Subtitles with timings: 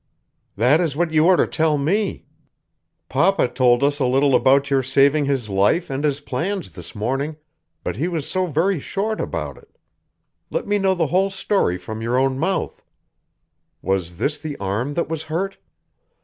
[0.55, 2.25] "That is what you are to tell me.
[3.07, 7.35] Papa told us a little about your saving his life and his plans this morning,
[7.83, 9.77] but he was so very short about it.
[10.49, 12.83] Let me know the whole story from your own mouth.
[13.83, 15.57] Was this the arm that was hurt?"